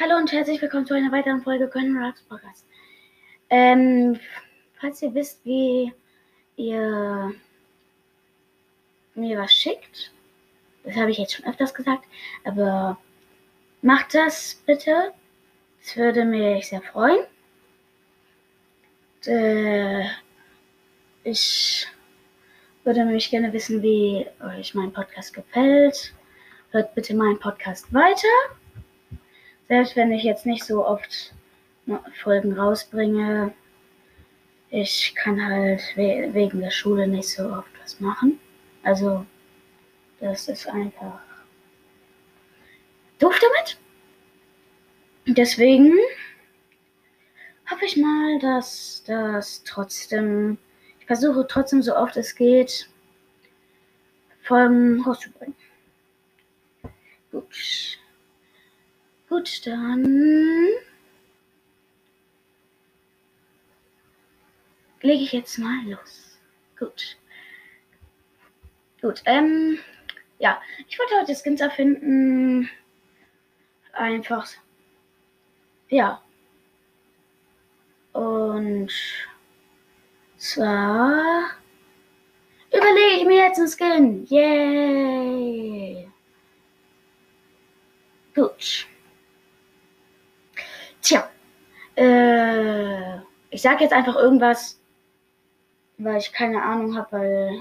[0.00, 2.64] Hallo und herzlich willkommen zu einer weiteren Folge Können Rocks Podcast.
[3.50, 4.20] Ähm,
[4.80, 5.92] falls ihr wisst, wie
[6.54, 7.34] ihr
[9.16, 10.12] mir was schickt,
[10.84, 12.04] das habe ich jetzt schon öfters gesagt,
[12.44, 12.96] aber
[13.82, 15.12] macht das bitte.
[15.82, 17.24] Das würde mich sehr freuen.
[19.26, 20.04] Äh,
[21.24, 21.88] ich
[22.84, 26.14] würde mich gerne wissen, wie euch mein Podcast gefällt.
[26.70, 28.57] Hört bitte meinen Podcast weiter.
[29.68, 31.34] Selbst wenn ich jetzt nicht so oft
[32.22, 33.52] Folgen rausbringe,
[34.70, 38.38] ich kann halt we wegen der Schule nicht so oft was machen.
[38.82, 39.24] Also,
[40.20, 41.20] das ist einfach
[43.18, 43.78] doof damit.
[45.36, 45.92] Deswegen
[47.70, 50.58] hoffe ich mal, dass das trotzdem,
[51.00, 52.88] ich versuche trotzdem so oft es geht,
[54.42, 55.54] Folgen rauszubringen.
[57.30, 57.98] Gut.
[59.28, 60.02] Gut, dann
[65.02, 66.38] lege ich jetzt mal los.
[66.78, 67.18] Gut.
[69.02, 69.78] Gut, ähm,
[70.38, 72.70] ja, ich wollte heute Skins erfinden.
[73.92, 74.48] Einfach,
[75.88, 76.22] ja.
[78.12, 78.90] Und
[80.36, 81.50] zwar
[82.68, 84.26] überlege ich mir jetzt einen Skin.
[84.26, 86.08] Yay!
[88.34, 88.86] Gut.
[91.02, 91.28] Tja,
[91.96, 93.18] äh,
[93.50, 94.80] ich sage jetzt einfach irgendwas,
[95.98, 97.58] weil ich keine Ahnung habe, weil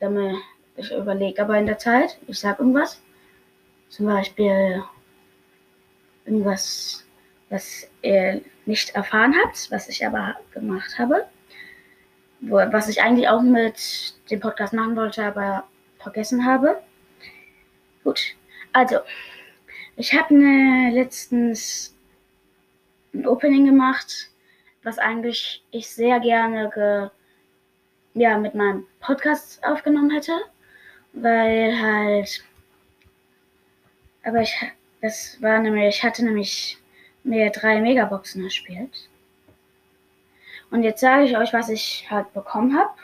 [0.00, 0.36] damit
[0.76, 1.42] ich überlege.
[1.42, 3.00] Aber in der Zeit, ich sage irgendwas.
[3.88, 4.82] Zum Beispiel
[6.24, 7.04] irgendwas,
[7.48, 11.26] was ihr nicht erfahren habt, was ich aber gemacht habe.
[12.40, 15.64] Wo, was ich eigentlich auch mit dem Podcast machen wollte, aber
[15.98, 16.80] vergessen habe.
[18.04, 18.34] Gut,
[18.72, 19.00] also,
[19.96, 21.94] ich habe ne, letztens
[23.14, 24.30] ein Opening gemacht,
[24.82, 27.10] was eigentlich ich sehr gerne ge,
[28.14, 30.38] ja, mit meinem Podcast aufgenommen hätte,
[31.12, 32.44] weil halt,
[34.22, 34.54] aber ich,
[35.00, 36.78] das war nämlich, ich hatte nämlich
[37.22, 39.08] mir drei Megaboxen gespielt.
[40.70, 42.94] Und jetzt sage ich euch, was ich halt bekommen habe.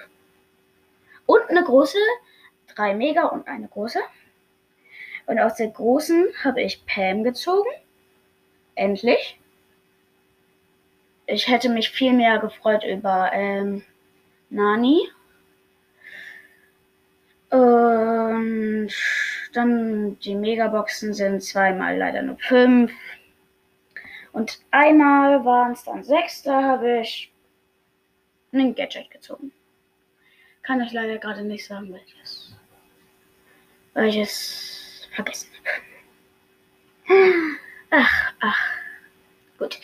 [1.26, 1.98] Und eine große,
[2.74, 3.98] drei Mega und eine große.
[5.26, 7.68] Und aus der großen habe ich Pam gezogen.
[8.76, 9.40] Endlich
[11.26, 13.82] ich hätte mich viel mehr gefreut über ähm,
[14.50, 15.08] Nani.
[17.50, 18.92] Und
[19.52, 22.92] dann die Megaboxen sind zweimal leider nur fünf.
[24.32, 27.32] Und einmal waren es dann sechs, da habe ich
[28.52, 29.52] einen Gadget gezogen.
[30.62, 32.54] Kann ich leider gerade nicht sagen, welches.
[33.94, 35.86] Weil ich es vergessen habe.
[37.90, 38.68] Ach, ach.
[39.58, 39.78] Gut.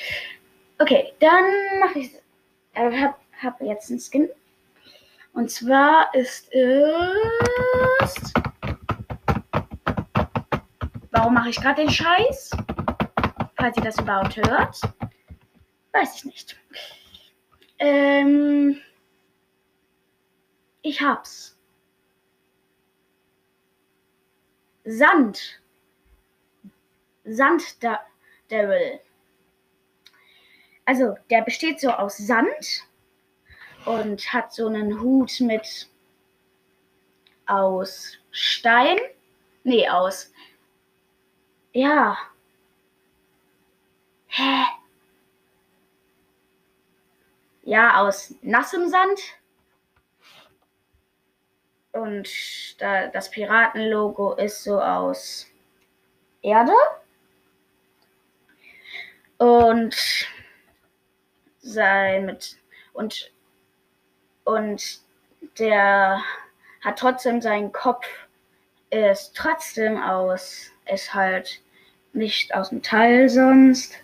[0.83, 1.45] Okay, dann
[1.79, 2.13] mache ich.
[2.75, 4.29] Äh, hab, hab jetzt einen Skin.
[5.33, 8.33] Und zwar ist es.
[11.13, 12.51] Warum mache ich gerade den Scheiß?
[13.55, 14.81] Falls ihr das überhaupt hört.
[15.93, 16.61] Weiß ich nicht.
[17.79, 18.81] Ähm.
[20.81, 21.57] Ich hab's.
[24.85, 25.63] Sand.
[27.23, 27.79] Sand
[28.49, 28.99] Daryl
[30.85, 32.85] also der besteht so aus Sand
[33.85, 35.89] und hat so einen Hut mit
[37.47, 38.99] aus Stein.
[39.65, 40.33] Nee, aus.
[41.73, 42.17] Ja.
[44.27, 44.65] Hä?
[47.65, 49.21] Ja, aus nassem Sand.
[51.93, 52.29] Und
[52.81, 55.47] da, das Piratenlogo ist so aus
[56.41, 56.73] Erde.
[59.39, 59.95] Und
[61.63, 62.57] sein mit
[62.93, 63.33] und
[64.45, 65.01] und
[65.59, 66.23] der
[66.83, 68.07] hat trotzdem seinen Kopf
[68.91, 71.61] ist trotzdem aus ist halt
[72.13, 73.95] nicht aus Metall sonst,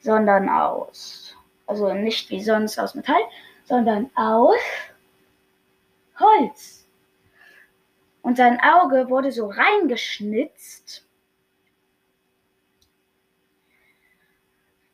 [0.00, 1.28] sondern aus
[1.68, 3.22] also nicht wie sonst aus Metall,
[3.64, 4.58] sondern aus
[6.18, 6.86] Holz.
[8.22, 11.06] Und sein Auge wurde so reingeschnitzt.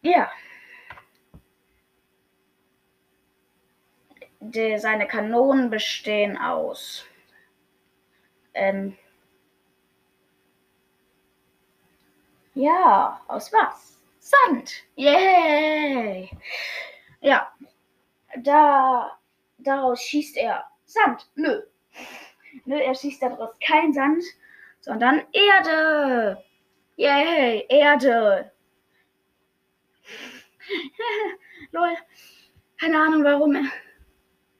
[0.03, 0.31] Ja.
[4.50, 7.06] Die, seine Kanonen bestehen aus
[8.55, 8.96] ähm,
[12.55, 13.99] ja, aus was?
[14.20, 14.85] Sand.
[14.94, 16.31] Yay!
[17.20, 17.52] Ja,
[18.38, 19.19] da
[19.58, 21.29] daraus schießt er Sand.
[21.35, 21.62] Nö.
[22.64, 24.25] Nö, er schießt daraus kein Sand,
[24.81, 26.43] sondern Erde.
[26.97, 28.52] Yay, Erde.
[31.73, 31.97] Lol.
[32.79, 33.70] Keine Ahnung warum.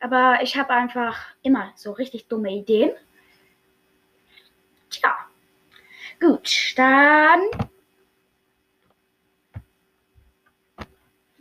[0.05, 2.91] Aber ich habe einfach immer so richtig dumme Ideen.
[4.91, 5.17] Tja.
[6.21, 7.41] Gut, dann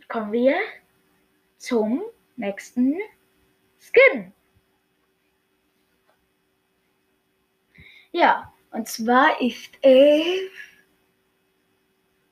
[0.08, 0.56] kommen wir
[1.58, 2.04] zum
[2.36, 2.96] nächsten
[3.78, 4.32] Skin.
[8.12, 10.50] Ja, und zwar ist es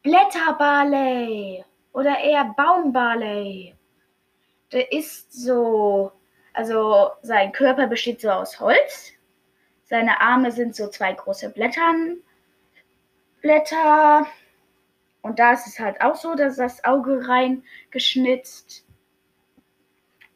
[0.02, 1.62] Blätterbarley
[1.92, 3.76] oder eher Baumbarley.
[4.72, 6.10] Der ist so,
[6.52, 9.12] also sein Körper besteht so aus Holz.
[9.84, 12.18] Seine Arme sind so zwei große Blättern,
[13.40, 14.26] Blätter.
[15.22, 18.84] Und da ist es halt auch so, dass das Auge reingeschnitzt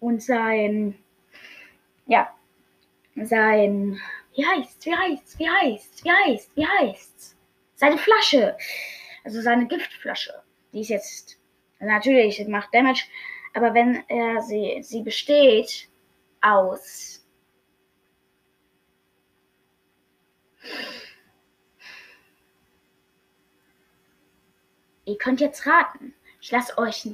[0.01, 0.97] und sein,
[2.07, 2.33] ja,
[3.17, 4.01] sein
[4.37, 4.85] wie heißt's?
[4.85, 5.39] Wie heißt's?
[5.39, 6.05] Wie heißt's?
[6.05, 6.57] Wie heißt's?
[6.57, 7.37] Wie heißt's?
[7.75, 8.57] Seine Flasche.
[9.25, 10.35] Also seine Giftflasche.
[10.73, 11.41] Die ist jetzt.
[11.81, 13.05] Natürlich, macht Damage.
[13.55, 15.89] Aber wenn er sie, sie besteht
[16.41, 17.23] aus.
[25.05, 26.15] Ihr könnt jetzt raten.
[26.41, 27.09] Ich lasse euch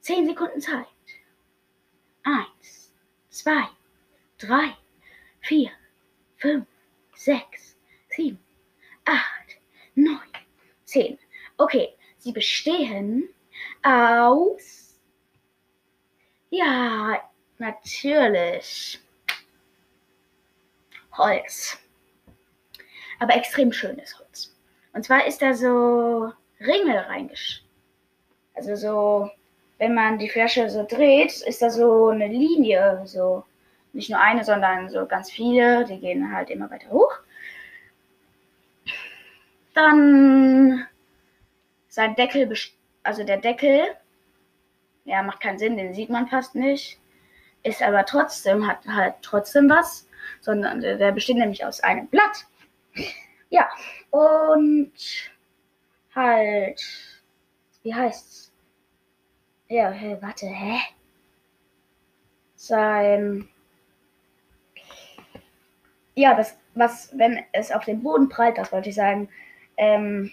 [0.00, 0.86] 10 Sekunden Zeit.
[2.22, 2.92] Eins,
[3.28, 3.68] zwei,
[4.38, 4.76] drei,
[5.40, 5.70] vier,
[6.36, 6.66] fünf,
[7.14, 7.76] sechs,
[8.08, 8.38] sieben,
[9.04, 9.58] acht,
[9.94, 10.18] neun,
[10.84, 11.18] zehn.
[11.58, 13.28] Okay, sie bestehen
[13.82, 14.83] aus.
[16.56, 17.20] Ja,
[17.58, 19.00] natürlich.
[21.16, 21.78] Holz.
[23.18, 24.54] Aber extrem schönes Holz.
[24.92, 27.64] Und zwar ist da so Ringel reingesch.
[28.54, 29.30] Also so,
[29.78, 33.42] wenn man die Flasche so dreht, ist da so eine Linie, so
[33.92, 35.84] nicht nur eine, sondern so ganz viele.
[35.86, 37.18] Die gehen halt immer weiter hoch.
[39.74, 40.86] Dann
[41.88, 42.54] sein Deckel,
[43.02, 43.96] also der Deckel,
[45.04, 46.98] ja, macht keinen Sinn, den sieht man fast nicht.
[47.62, 50.08] Ist aber trotzdem, hat halt trotzdem was,
[50.40, 52.46] sondern der besteht nämlich aus einem Blatt.
[53.50, 53.68] Ja,
[54.10, 54.92] und
[56.14, 56.82] halt,
[57.82, 58.52] wie heißt's?
[59.68, 60.78] Ja, hey, warte, hä?
[62.56, 63.48] Sein
[66.14, 69.28] ja, das, was, wenn es auf den Boden prallt, das wollte ich sagen,
[69.76, 70.30] ähm,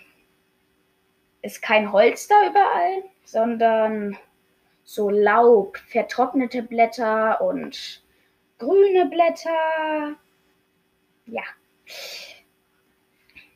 [1.41, 4.17] ist kein Holz da überall, sondern
[4.83, 8.04] so Laub, vertrocknete Blätter und
[8.57, 10.16] grüne Blätter.
[11.25, 11.44] Ja.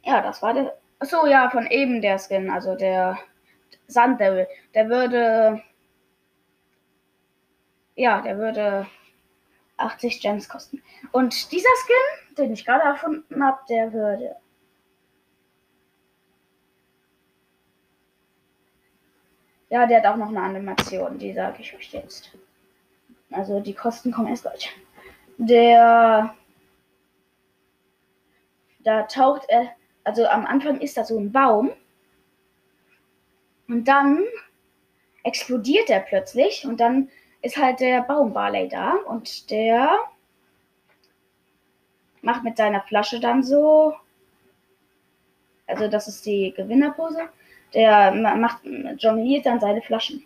[0.03, 0.77] Ja, das war der.
[0.99, 3.17] Achso, ja, von eben der Skin, also der
[3.87, 4.47] Sanddevil.
[4.73, 5.61] Der würde.
[7.95, 8.87] Ja, der würde
[9.77, 10.81] 80 Gems kosten.
[11.11, 14.35] Und dieser Skin, den ich gerade erfunden habe, der würde.
[19.75, 22.31] Ja, der hat auch noch eine Animation, die sage ich euch jetzt.
[23.29, 24.73] Also die Kosten kommen erst gleich.
[25.37, 26.33] Der.
[28.85, 29.71] Da taucht er.
[30.05, 31.71] Also am Anfang ist da so ein Baum.
[33.67, 34.23] Und dann
[35.23, 37.09] explodiert er plötzlich und dann
[37.41, 39.99] ist halt der Baum Barley da und der
[42.21, 43.93] macht mit seiner Flasche dann so,
[45.67, 47.27] also das ist die Gewinnerpose,
[47.75, 48.63] der macht,
[48.97, 50.23] jongliert dann seine Flaschen.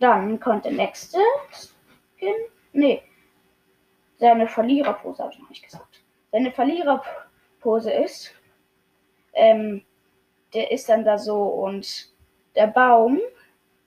[0.00, 1.18] Dann kommt der nächste
[2.16, 2.34] Skin,
[2.72, 3.02] nee,
[4.18, 6.02] seine Verliererpose habe ich noch nicht gesagt.
[6.32, 8.32] Seine Verliererpose ist,
[9.34, 9.84] ähm,
[10.54, 12.12] der ist dann da so und
[12.54, 13.20] der Baum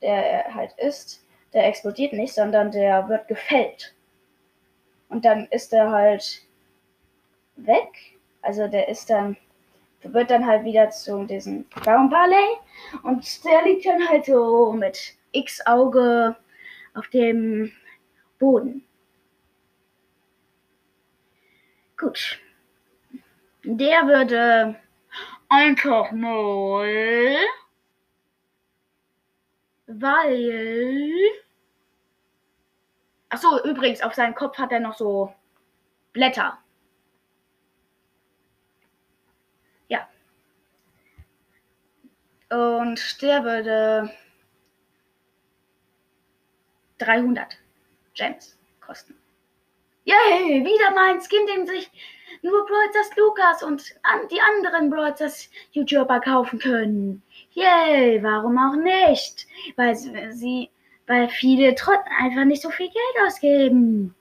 [0.01, 3.93] der halt ist, der explodiert nicht, sondern der wird gefällt.
[5.09, 6.41] Und dann ist er halt
[7.55, 8.19] weg.
[8.41, 9.37] Also der ist dann,
[10.03, 12.57] wird dann halt wieder zu diesem Baumbarley.
[13.03, 16.35] Und der liegt dann halt so mit X-Auge
[16.93, 17.71] auf dem
[18.39, 18.83] Boden.
[21.97, 22.39] Gut.
[23.63, 24.75] Der würde
[25.49, 27.37] einfach mal
[29.99, 31.13] weil.
[33.29, 35.33] Achso, übrigens, auf seinem Kopf hat er noch so
[36.13, 36.57] Blätter.
[39.87, 40.07] Ja.
[42.51, 44.11] Und der würde
[46.97, 47.57] 300
[48.13, 49.15] Gems kosten.
[50.03, 51.89] Yay, wieder mein Skin, den sich
[52.41, 53.95] nur Brawlstars Lukas und
[54.31, 57.23] die anderen Brawlstars YouTuber kaufen können.
[57.51, 59.47] Yay, warum auch nicht?
[59.77, 60.69] Weil sie,
[61.07, 64.13] weil viele trotzdem einfach nicht so viel Geld ausgeben.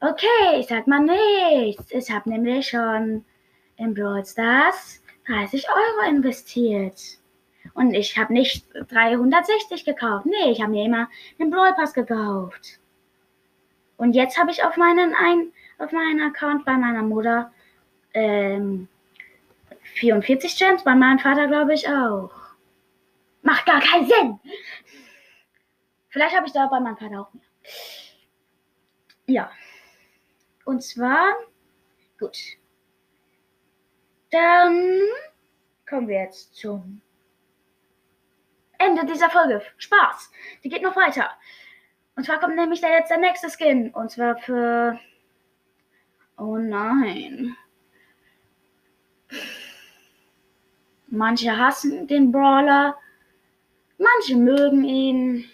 [0.00, 1.90] Okay, ich sag mal nichts.
[1.90, 3.24] Ich habe nämlich schon
[3.76, 7.00] in Brawl Stars 30 Euro investiert.
[7.76, 10.24] Und ich habe nicht 360 gekauft.
[10.24, 12.80] Nee, ich habe mir immer den Brawl Pass gekauft.
[13.98, 17.52] Und jetzt habe ich auf meinen ein, auf meinen Account bei meiner Mutter
[18.14, 18.88] ähm,
[19.96, 22.32] 44 Gems, bei meinem Vater glaube ich auch.
[23.42, 24.40] Macht gar keinen Sinn.
[26.08, 27.44] Vielleicht habe ich da bei meinem Vater auch mehr.
[29.26, 29.50] Ja.
[30.64, 31.34] Und zwar,
[32.18, 32.38] gut.
[34.30, 35.02] Dann
[35.86, 37.02] kommen wir jetzt zum
[38.78, 39.62] Ende dieser Folge.
[39.78, 40.30] Spaß.
[40.64, 41.30] Die geht noch weiter.
[42.14, 43.90] Und zwar kommt nämlich da jetzt der nächste Skin.
[43.92, 44.98] Und zwar für.
[46.38, 47.56] Oh nein.
[51.08, 52.98] Manche hassen den Brawler.
[53.98, 55.50] Manche mögen ihn.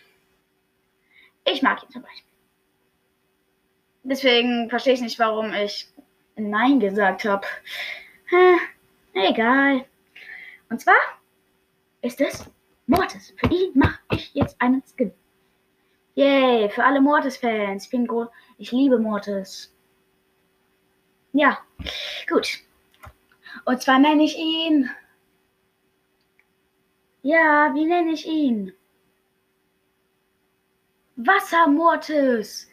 [1.44, 2.32] Ich mag ihn zum Beispiel.
[4.04, 5.88] Deswegen verstehe ich nicht, warum ich
[6.36, 7.46] Nein gesagt habe.
[9.12, 9.84] Egal.
[10.70, 10.96] Und zwar
[12.00, 12.50] ist es
[12.92, 13.32] Mortis.
[13.38, 15.12] Für ihn mache ich jetzt einen Skin.
[16.14, 17.84] Yay, für alle Mortis-Fans.
[17.84, 18.28] Ich bin groß.
[18.58, 19.74] Ich liebe Mortis.
[21.32, 21.58] Ja,
[22.28, 22.58] gut.
[23.64, 24.90] Und zwar nenne ich ihn.
[27.22, 28.74] Ja, wie nenne ich ihn?
[31.16, 32.68] Wassermortis.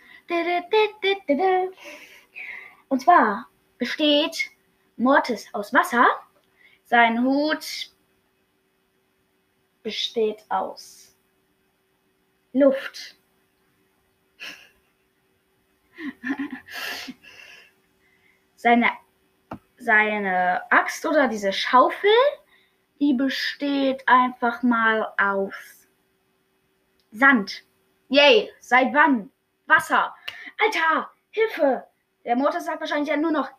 [2.89, 3.47] Und zwar
[3.77, 4.49] besteht
[4.97, 6.05] Mortis aus Wasser.
[6.83, 7.91] Sein Hut
[9.89, 11.17] besteht aus
[12.53, 13.15] Luft.
[18.55, 18.91] Seine,
[19.77, 22.11] seine Axt oder diese Schaufel,
[22.99, 25.87] die besteht einfach mal aus
[27.11, 27.63] Sand.
[28.09, 29.31] Yay, seit wann?
[29.65, 30.13] Wasser.
[30.61, 31.87] Alter, Hilfe!
[32.25, 33.49] Der Motor sagt wahrscheinlich ja nur noch,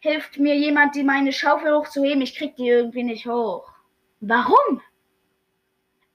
[0.00, 2.22] hilft mir jemand, die meine Schaufel hochzuheben.
[2.22, 3.72] Ich krieg die irgendwie nicht hoch.
[4.20, 4.82] Warum?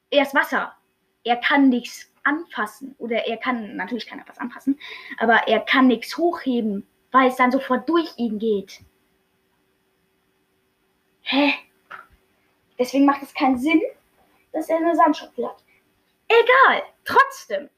[0.10, 0.76] Er ist Wasser.
[1.24, 2.96] Er kann nichts anfassen.
[2.98, 4.80] Oder er kann, natürlich kann er was anfassen,
[5.18, 8.82] aber er kann nichts hochheben, weil es dann sofort durch ihn geht.
[11.22, 11.54] Hä?
[12.78, 13.82] Deswegen macht es keinen Sinn,
[14.52, 15.64] dass er eine Sandschaufel hat.
[16.28, 17.70] Egal, trotzdem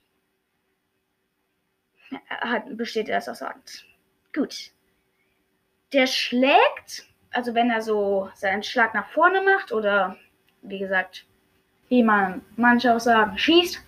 [2.30, 3.86] hat, besteht er aus Sand.
[4.34, 4.72] Gut.
[5.94, 10.18] Der schlägt, also wenn er so seinen Schlag nach vorne macht oder
[10.62, 11.27] wie gesagt,
[11.90, 13.82] wie man manche auch sagen, schießt,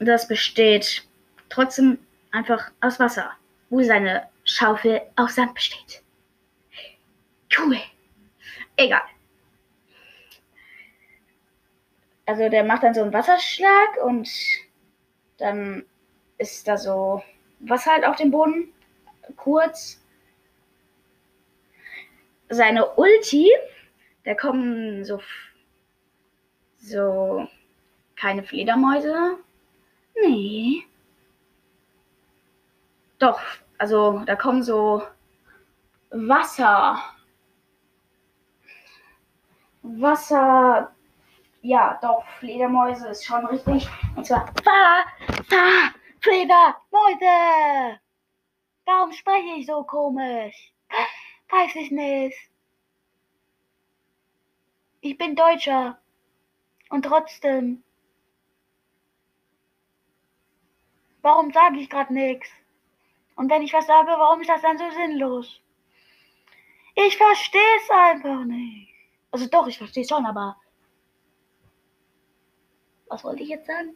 [0.00, 1.06] das besteht
[1.48, 1.98] trotzdem
[2.30, 3.32] einfach aus Wasser,
[3.70, 6.02] wo seine Schaufel aus Sand besteht.
[7.56, 7.78] Cool.
[8.76, 9.02] Egal.
[12.26, 14.28] Also der macht dann so einen Wasserschlag und
[15.38, 15.84] dann
[16.36, 17.22] ist da so
[17.60, 18.72] Wasser halt auf dem Boden.
[19.36, 20.00] Kurz.
[22.50, 23.50] Seine Ulti,
[24.24, 25.20] da kommen so
[26.78, 27.46] so
[28.16, 29.38] keine Fledermäuse,
[30.22, 30.84] Nee.
[33.18, 33.40] Doch,
[33.78, 35.02] also da kommen so
[36.10, 37.02] Wasser.
[39.82, 40.94] Wasser.
[41.62, 43.88] Ja, doch, Fledermäuse ist schon richtig.
[44.16, 45.04] Und zwar Fa,
[46.20, 48.00] Fledermäuse.
[48.84, 50.72] Warum spreche ich so komisch?
[51.50, 52.36] Weiß ich nicht.
[55.00, 55.98] Ich bin Deutscher.
[56.90, 57.82] Und trotzdem.
[61.22, 62.48] Warum sage ich gerade nichts?
[63.36, 65.60] Und wenn ich was sage, warum ist das dann so sinnlos?
[66.94, 68.92] Ich verstehe es einfach nicht.
[69.30, 70.56] Also doch, ich verstehe es schon, aber
[73.08, 73.94] was wollte ich jetzt sagen?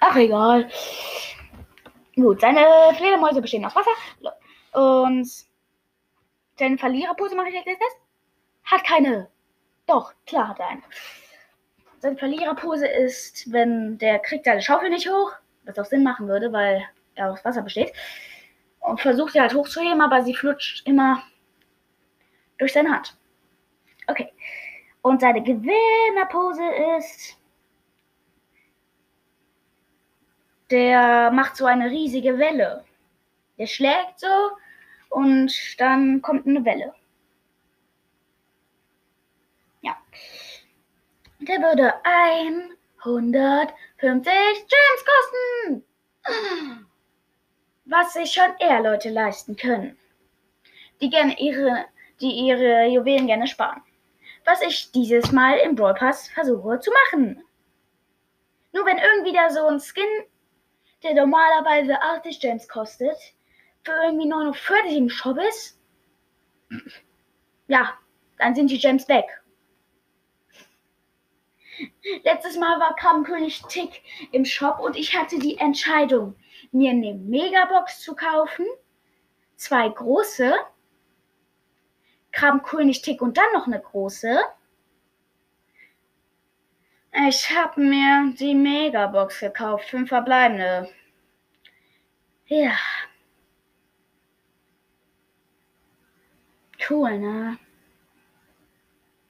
[0.00, 0.70] Ach egal.
[2.14, 3.90] Gut, seine Fledermäuse bestehen aus Wasser.
[4.72, 5.28] Und
[6.58, 7.96] seine Verliererpose mache ich jetzt erst.
[8.64, 9.30] Hat keine.
[9.88, 10.82] Doch, klar hat er eine.
[11.98, 15.32] Seine Verliererpose ist, wenn der kriegt seine Schaufel nicht hoch,
[15.64, 17.92] was auch Sinn machen würde, weil er aus Wasser besteht.
[18.80, 21.22] Und versucht sie halt hochzuheben, aber sie flutscht immer
[22.58, 23.16] durch seine Hand.
[24.06, 24.30] Okay.
[25.00, 26.62] Und seine Gewinnerpose
[26.98, 27.38] ist.
[30.70, 32.84] Der macht so eine riesige Welle.
[33.56, 34.50] Der schlägt so
[35.08, 36.94] und dann kommt eine Welle.
[39.80, 39.96] Ja.
[41.40, 45.84] Der würde 150 Gems kosten.
[47.84, 49.96] Was sich schon eher Leute leisten können.
[51.00, 51.86] Die gerne ihre,
[52.20, 53.82] die ihre Juwelen gerne sparen.
[54.44, 57.42] Was ich dieses Mal im Brawl Pass versuche zu machen.
[58.72, 60.04] Nur wenn irgendwie da so ein Skin,
[61.02, 63.16] der normalerweise 80 Gems kostet,
[63.84, 65.80] für irgendwie 49 im Shop ist,
[67.68, 67.94] ja,
[68.38, 69.37] dann sind die Gems weg.
[72.24, 76.34] Letztes Mal war Krabbenkönig Tick im Shop und ich hatte die Entscheidung,
[76.72, 78.66] mir eine Megabox zu kaufen,
[79.56, 80.54] zwei große,
[82.32, 84.40] Krabbenkönig Tick und dann noch eine große.
[87.28, 90.88] Ich habe mir die Megabox gekauft, fünf verbleibende.
[92.46, 92.76] Ja.
[96.88, 97.58] Cool, ne?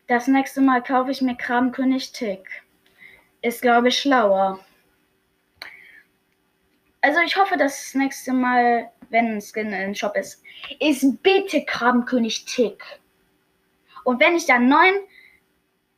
[0.08, 2.48] Das nächste Mal kaufe ich mir Krabbenkönig Tick.
[3.42, 4.58] Ist, glaube ich, schlauer.
[7.02, 10.42] Also ich hoffe, dass das nächste Mal, wenn ein Skin im Shop ist,
[10.80, 12.82] ist bitte Krabbenkönig Tick.
[14.02, 14.66] Und wenn ich dann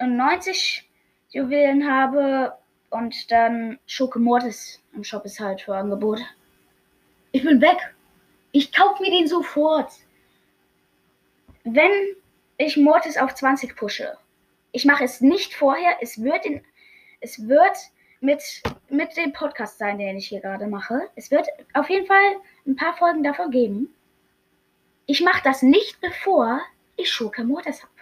[0.01, 0.91] 99
[1.31, 2.59] Juwelen habe
[2.91, 6.19] und dann Schurke Mortis im Shop ist halt für Angebot.
[7.31, 7.95] Ich bin weg.
[8.51, 9.93] Ich kaufe mir den sofort.
[11.63, 11.93] Wenn
[12.61, 14.19] ich Mortis auf 20 pushe.
[14.73, 15.97] Ich mache es nicht vorher.
[16.03, 16.63] Es wird, in,
[17.21, 17.77] es wird
[18.21, 18.43] mit,
[18.91, 21.09] mit dem Podcast sein, den ich hier gerade mache.
[21.17, 22.37] Es wird auf jeden Fall
[22.67, 23.95] ein paar Folgen davon geben.
[25.07, 26.61] Ich mache das nicht, bevor
[26.97, 27.93] ich Schurke Mortis habe.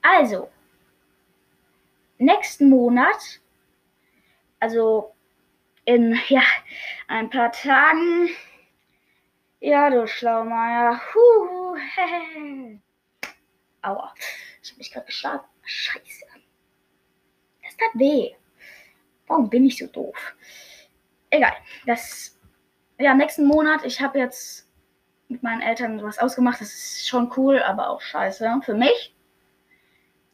[0.00, 0.48] Also,
[2.16, 3.38] nächsten Monat,
[4.60, 5.12] also
[5.84, 6.42] in ja,
[7.06, 8.30] ein paar Tagen,
[9.60, 11.00] ja, du Schlaumeier.
[11.14, 11.76] Huh,
[13.82, 14.14] Aua.
[14.62, 15.44] Ich habe mich gerade geschlagen.
[15.64, 16.26] Scheiße.
[17.62, 18.32] Das tat weh.
[19.26, 20.34] Warum bin ich so doof?
[21.30, 21.52] Egal.
[21.86, 22.38] Das.
[22.98, 23.84] Ja, nächsten Monat.
[23.84, 24.68] Ich habe jetzt
[25.28, 26.60] mit meinen Eltern was ausgemacht.
[26.60, 28.60] Das ist schon cool, aber auch scheiße.
[28.62, 29.14] Für mich.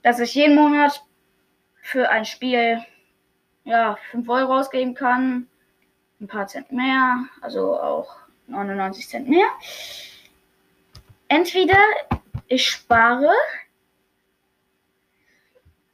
[0.03, 1.05] Dass ich jeden Monat
[1.83, 2.85] für ein Spiel
[3.65, 5.49] ja, 5 Euro ausgeben kann.
[6.21, 7.27] Ein paar Cent mehr.
[7.41, 9.49] Also auch 99 Cent mehr.
[11.29, 11.79] Entweder
[12.49, 13.33] ich spare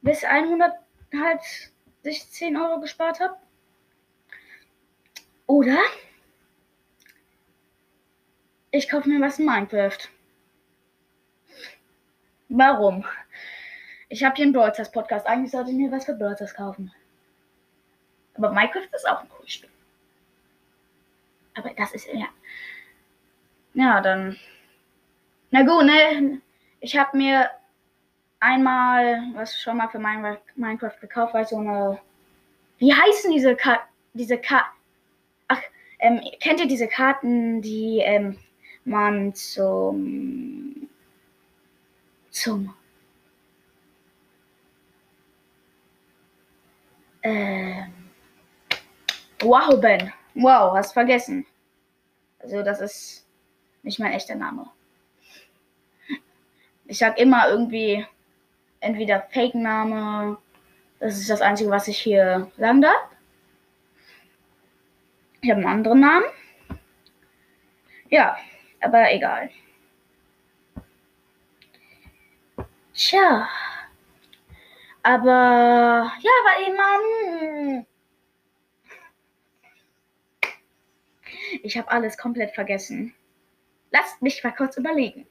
[0.01, 0.73] bis 100
[1.13, 1.41] halt
[2.03, 3.35] sich 10 Euro gespart habe.
[5.47, 5.77] Oder
[8.71, 10.09] ich kaufe mir was in Minecraft.
[12.49, 13.05] Warum?
[14.09, 15.25] Ich habe hier einen Brawl Podcast.
[15.25, 16.91] Eigentlich sollte ich mir was für Brawl kaufen.
[18.35, 19.72] Aber Minecraft ist auch ein cooles Spiel.
[21.55, 22.27] Aber das ist ja.
[23.73, 24.37] Ja, dann.
[25.51, 26.41] Na gut, ne?
[26.79, 27.49] Ich habe mir
[28.39, 31.99] einmal was schon mal für Minecraft gekauft, weil so eine.
[32.77, 33.87] Wie heißen diese Karten?
[34.13, 34.75] Diese Karten.
[35.47, 35.61] Ach,
[35.99, 38.37] ähm, kennt ihr diese Karten, die ähm,
[38.85, 40.89] man zum.
[42.29, 42.73] zum.
[47.23, 47.93] Ähm.
[49.41, 50.13] Wow, Ben.
[50.35, 51.45] Wow, hast vergessen.
[52.39, 53.27] Also das ist
[53.83, 54.69] nicht mein echter Name.
[56.85, 58.05] Ich sag immer irgendwie
[58.79, 60.37] entweder Fake-Name.
[60.99, 63.07] Das ist das Einzige, was ich hier sagen darf.
[65.41, 66.25] Ich habe einen anderen Namen.
[68.09, 68.37] Ja,
[68.81, 69.49] aber egal.
[72.93, 73.49] Tja.
[75.01, 77.85] Aber ja, weil man
[81.61, 83.13] Ich habe alles komplett vergessen.
[83.91, 85.27] Lasst mich mal kurz überlegen.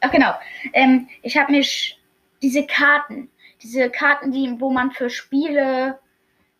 [0.00, 0.32] Ach genau.
[0.72, 1.64] Ähm, ich habe mir
[2.42, 3.30] diese Karten,
[3.62, 5.98] diese Karten, die, wo man für Spiele,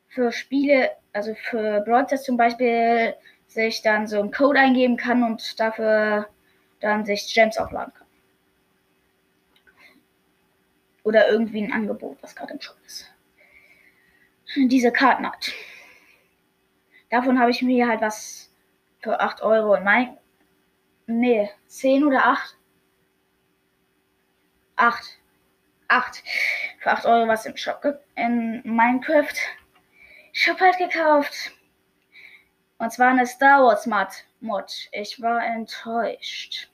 [0.09, 3.14] für Spiele, also für Broadcast zum Beispiel,
[3.46, 6.29] sich dann so einen Code eingeben kann und dafür
[6.81, 8.07] dann sich Gems aufladen kann.
[11.03, 13.11] Oder irgendwie ein Angebot, was gerade im Shop ist
[14.57, 15.53] diese Karten hat.
[17.11, 18.53] Davon habe ich mir halt was
[19.03, 20.17] für 8 Euro in mein.
[21.07, 22.57] Nee, 10 oder 8?
[24.77, 25.19] 8.
[25.89, 26.23] 8.
[26.81, 27.85] Für 8 Euro was im Shop
[28.15, 29.35] in Minecraft
[30.33, 31.53] Shop halt gekauft.
[32.79, 34.09] Und zwar eine Star Wars Mod.
[34.41, 34.89] Mod.
[34.93, 36.71] Ich war enttäuscht.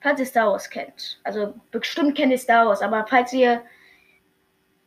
[0.00, 1.20] Falls ihr Star Wars kennt.
[1.24, 3.64] Also bestimmt kennt ihr Star Wars, aber falls ihr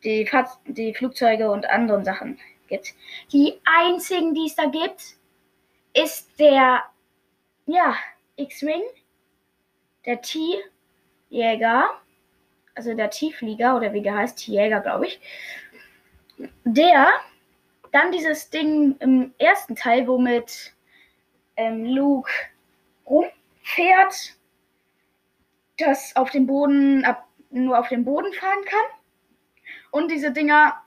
[0.04, 0.28] die,
[0.66, 2.38] die Flugzeuge und anderen Sachen
[2.68, 2.94] gibt.
[3.32, 5.16] Die einzigen, die es da gibt,
[5.94, 6.82] ist der
[7.66, 7.96] ja,
[8.36, 8.82] X-Wing,
[10.06, 11.90] der T-Jäger,
[12.74, 15.20] also der T-Flieger oder wie der heißt, T-Jäger, glaube ich.
[16.64, 17.08] Der,
[17.92, 20.72] dann dieses Ding im ersten Teil, womit
[21.56, 22.30] ähm, Luke
[23.06, 24.36] rumfährt,
[25.78, 29.01] das auf dem Boden ab, nur auf dem Boden fahren kann.
[29.92, 30.82] Und diese Dinger,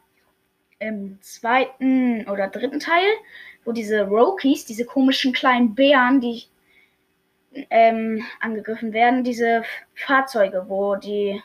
[0.79, 3.07] im zweiten oder dritten Teil,
[3.63, 6.43] wo diese Rokies, diese komischen kleinen Bären, die
[7.69, 9.63] ähm, angegriffen werden, diese
[9.93, 11.41] Fahrzeuge, wo die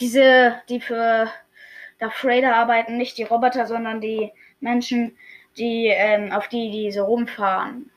[0.00, 1.30] diese, die für
[1.98, 5.16] Darth Vader arbeiten, nicht die Roboter, sondern die Menschen,
[5.56, 7.90] die ähm, auf die die so rumfahren.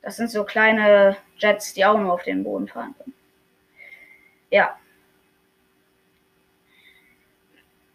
[0.00, 3.14] Das sind so kleine Jets, die auch nur auf dem Boden fahren können.
[4.50, 4.78] Ja.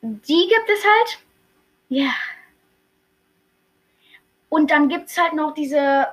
[0.02, 1.20] Die gibt es halt.
[1.90, 2.14] Ja.
[4.50, 6.08] Und dann gibt es halt noch diese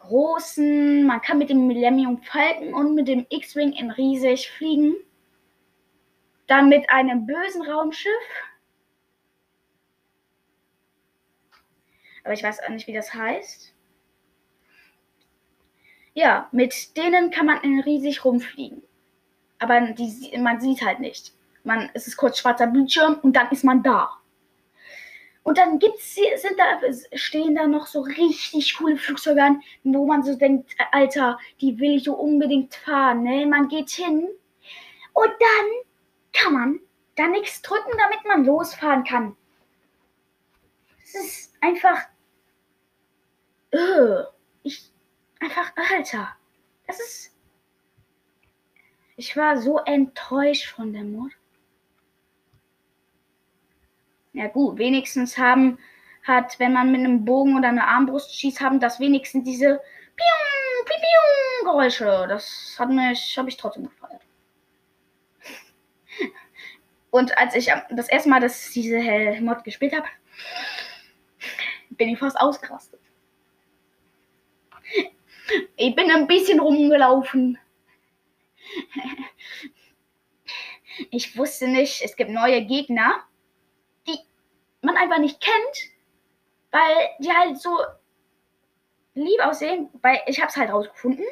[0.00, 4.94] großen, man kann mit dem Millennium Falcon und mit dem X-Wing in riesig fliegen.
[6.46, 8.12] Dann mit einem bösen Raumschiff.
[12.24, 13.72] Aber ich weiß auch nicht, wie das heißt.
[16.14, 18.82] Ja, mit denen kann man in riesig rumfliegen.
[19.58, 21.32] Aber die, man sieht halt nicht.
[21.64, 24.20] Man, es ist kurz schwarzer Bildschirm und dann ist man da.
[25.42, 26.80] Und dann gibt's, sind da,
[27.14, 31.96] stehen da noch so richtig coole Flugzeuge an, wo man so denkt, Alter, die will
[31.96, 33.22] ich so unbedingt fahren.
[33.22, 33.46] Ne?
[33.46, 34.28] Man geht hin
[35.14, 35.66] und dann
[36.32, 36.80] kann man
[37.16, 39.36] da nichts drücken, damit man losfahren kann.
[41.02, 41.98] Es ist einfach.
[43.74, 44.24] Uh,
[44.62, 44.90] ich.
[45.40, 46.28] Einfach, Alter.
[46.86, 47.34] Das ist.
[49.16, 51.32] Ich war so enttäuscht von der Mod.
[54.32, 55.78] Ja gut, wenigstens haben
[56.22, 59.80] hat, wenn man mit einem Bogen oder einer Armbrust schießt, haben das wenigstens diese
[60.16, 62.26] Pium, Pium Geräusche.
[62.28, 64.22] Das hat mich, habe ich trotzdem gefeiert.
[67.10, 69.00] Und als ich das erste Mal das, diese
[69.40, 70.06] Mod gespielt habe,
[71.90, 73.00] bin ich fast ausgerastet.
[75.76, 77.58] Ich bin ein bisschen rumgelaufen.
[81.10, 83.24] Ich wusste nicht, es gibt neue Gegner
[84.92, 85.90] man einfach nicht kennt,
[86.70, 87.70] weil die halt so
[89.14, 89.88] lieb aussehen.
[90.02, 91.24] Weil ich habe es halt rausgefunden,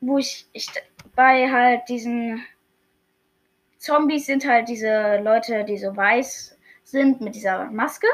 [0.00, 0.68] wo ich, ich
[1.14, 2.44] bei halt diesen
[3.78, 8.06] Zombies sind halt diese Leute, die so weiß sind mit dieser Maske,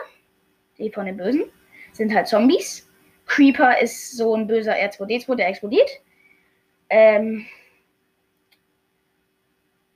[0.79, 1.45] die von den Bösen,
[1.93, 2.89] sind halt Zombies.
[3.27, 5.91] Creeper ist so ein böser R2D2, der explodiert.
[6.91, 7.47] Ähm,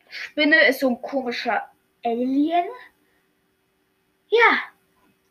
[0.09, 1.63] Spinne ist so ein komischer
[2.05, 2.65] Alien.
[4.37, 4.59] Ja.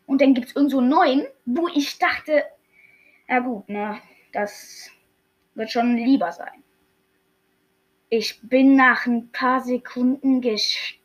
[0.05, 2.43] Und dann gibt es irgend so einen neuen, wo ich dachte,
[3.27, 3.99] na gut, ne,
[4.33, 4.89] das
[5.55, 6.63] wird schon lieber sein.
[8.09, 10.99] Ich bin nach ein paar Sekunden gesch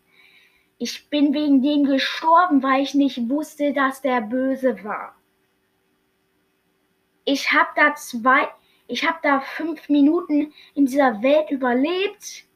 [0.83, 5.15] ich bin wegen dem gestorben, weil ich nicht wusste, dass der böse war.
[7.27, 8.49] Ich habe da zwei,
[8.87, 12.47] ich habe da fünf Minuten in dieser Welt überlebt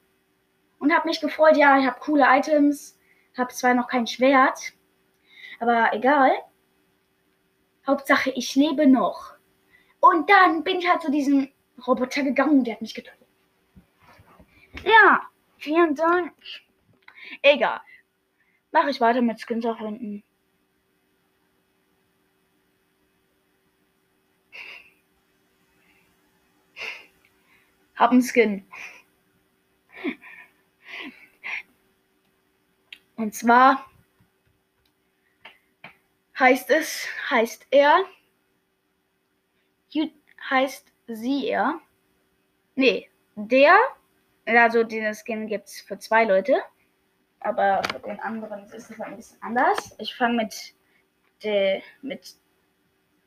[0.78, 1.59] und habe mich gefreut.
[1.59, 2.98] Ja, ich habe coole Items,
[3.37, 4.72] habe zwar noch kein Schwert,
[5.64, 6.31] aber egal.
[7.87, 9.35] Hauptsache, ich lebe noch.
[10.00, 11.50] Und dann bin ich halt zu diesem
[11.87, 13.27] Roboter gegangen und der hat mich getötet.
[14.85, 15.22] Ja,
[15.57, 16.35] vielen Dank.
[17.40, 17.81] Egal.
[18.72, 20.22] Mache ich weiter mit Skins erfinden.
[27.96, 28.66] Hab einen Skin.
[33.16, 33.87] Und zwar
[36.38, 38.04] heißt es, heißt er,
[40.50, 41.80] heißt sie er.
[42.74, 43.76] Nee, der,
[44.46, 46.62] also den Skin gibt es für zwei Leute,
[47.40, 49.94] aber für den anderen ist es ein bisschen anders.
[49.98, 50.74] Ich fange mit,
[51.42, 52.34] de, mit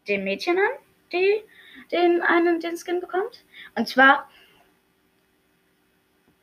[0.08, 0.80] dem Mädchen an,
[1.12, 1.44] die
[1.92, 3.46] den einen den Skin bekommt.
[3.76, 4.30] Und zwar,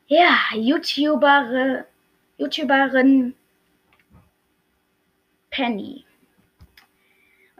[0.07, 1.85] ja, YouTuber,
[2.39, 3.35] YouTuberin
[5.51, 6.04] Penny.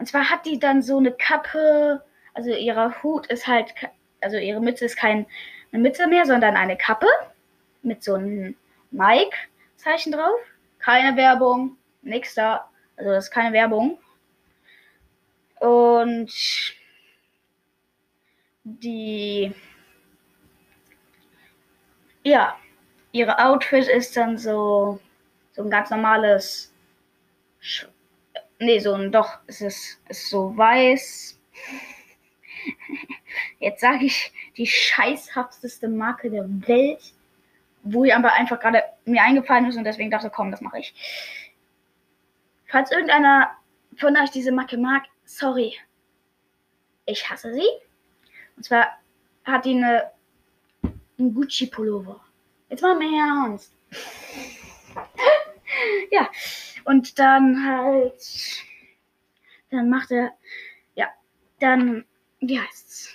[0.05, 2.03] Und zwar hat die dann so eine Kappe,
[2.35, 3.73] also ihrer Hut ist halt,
[4.21, 5.25] also ihre Mütze ist keine
[5.71, 7.07] Mütze mehr, sondern eine Kappe
[7.81, 8.55] mit so einem
[8.91, 10.39] Nike-Zeichen drauf.
[10.77, 12.69] Keine Werbung, nix da.
[12.97, 13.97] Also das ist keine Werbung.
[15.59, 16.31] Und
[18.63, 19.55] die,
[22.21, 22.55] ja,
[23.11, 24.99] ihre Outfit ist dann so,
[25.53, 26.71] so ein ganz normales
[28.59, 31.39] Nee, so ein doch, es ist, ist so weiß.
[33.59, 37.13] Jetzt sage ich die scheißhafteste Marke der Welt,
[37.83, 40.93] wo ich aber einfach gerade mir eingefallen ist und deswegen dachte, komm, das mache ich.
[42.67, 43.51] Falls irgendeiner
[43.97, 45.73] von euch diese Marke mag, sorry.
[47.05, 47.67] Ich hasse sie.
[48.55, 48.87] Und zwar
[49.43, 50.11] hat die eine,
[51.19, 52.21] einen Gucci-Pullover.
[52.69, 53.73] Jetzt mal mehr ernst.
[56.85, 58.63] Und dann halt,
[59.71, 60.31] dann macht er,
[60.93, 61.07] ja,
[61.59, 62.05] dann,
[62.39, 63.13] wie heißt's?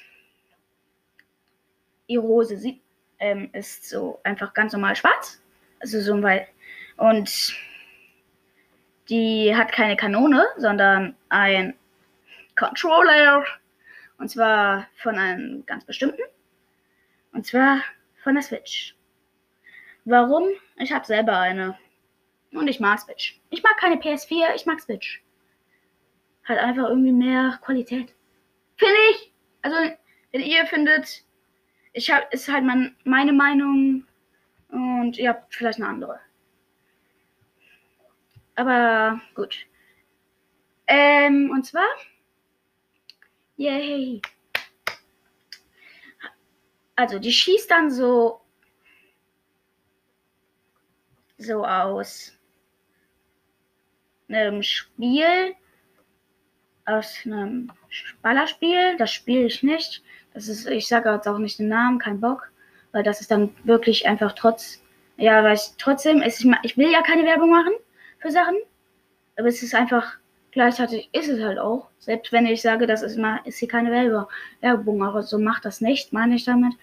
[2.09, 2.83] Ihre Hose sieht,
[3.21, 5.41] ähm, ist so einfach ganz normal schwarz.
[5.79, 6.49] Also so ein Weil.
[6.97, 7.55] Und
[9.09, 11.75] die hat keine Kanone, sondern ein
[12.57, 13.45] Controller.
[14.19, 16.23] Und zwar von einem ganz bestimmten.
[17.33, 17.83] Und zwar
[18.25, 18.97] von der Switch.
[20.05, 20.49] Warum?
[20.77, 21.79] Ich habe selber eine.
[22.53, 23.41] Und ich mag Switch.
[23.51, 25.23] Ich mag keine PS4, ich mag Switch.
[26.45, 28.15] Hat einfach irgendwie mehr Qualität.
[28.77, 29.33] Finde ich.
[29.63, 29.77] Also,
[30.33, 31.25] wenn ihr findet,
[31.93, 34.07] ich habe, ist halt mein, meine Meinung
[34.69, 36.21] und ihr habt vielleicht eine andere.
[38.57, 39.67] Aber gut.
[40.87, 41.87] Ähm, und zwar.
[43.57, 44.21] Yay.
[46.97, 48.41] Also, die schießt dann so.
[51.39, 52.39] So aus
[54.33, 55.55] einem Spiel.
[56.87, 57.71] Aus einem
[58.23, 58.97] Ballerspiel.
[58.99, 60.03] Das spiele ich nicht.
[60.35, 62.51] Das ist, ich sage jetzt auch nicht den Namen, kein Bock.
[62.93, 64.83] Weil das ist dann wirklich einfach trotz.
[65.16, 67.73] Ja, weil ich trotzdem, ist, ich will ja keine Werbung machen
[68.19, 68.57] für Sachen.
[69.37, 70.14] Aber es ist einfach,
[70.51, 71.88] gleichzeitig ist es halt auch.
[71.99, 73.90] Selbst wenn ich sage, das ist mal, ist hier keine
[74.61, 76.75] Werbung, aber so macht das nicht, meine ich damit.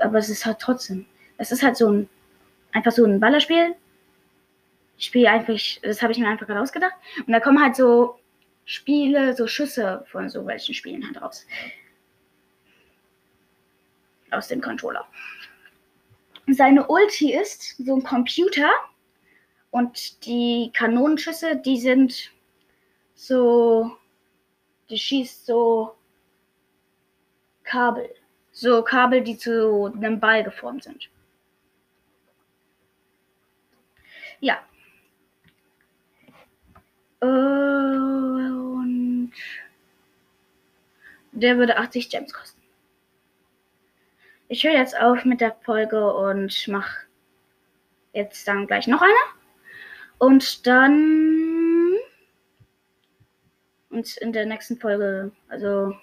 [0.00, 1.06] Aber es ist halt trotzdem.
[1.38, 2.08] Es ist halt so ein,
[2.72, 3.74] einfach so ein Ballerspiel.
[4.98, 6.94] Ich spiele einfach, das habe ich mir einfach gerade ausgedacht.
[7.26, 8.18] Und da kommen halt so
[8.64, 11.46] Spiele, so Schüsse von so welchen Spielen halt raus.
[14.30, 15.06] Aus dem Controller.
[16.48, 18.70] Seine Ulti ist so ein Computer,
[19.70, 22.32] und die Kanonenschüsse, die sind
[23.14, 23.96] so,
[24.88, 25.94] die schießt so
[27.64, 28.14] Kabel.
[28.50, 31.10] So Kabel, die zu einem Ball geformt sind.
[34.40, 34.58] Ja.
[37.20, 37.32] Und
[41.32, 42.62] der würde 80 Gems kosten.
[44.48, 47.06] Ich höre jetzt auf mit der Folge und mache
[48.12, 49.12] jetzt dann gleich noch eine.
[50.18, 51.96] Und dann
[53.90, 55.94] uns in der nächsten Folge, also,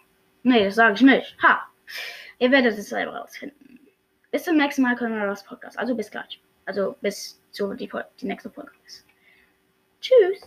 [0.44, 1.36] nee, das sage ich nicht.
[1.42, 1.68] Ha!
[2.40, 3.80] Ihr werdet es selber rausfinden.
[4.32, 5.78] Bis zum nächsten Mal können wir das Podcast.
[5.80, 6.42] Also bis gleich.
[6.66, 9.06] Also bis zu die, die nächste Folge ist.
[10.02, 10.42] Tschüss.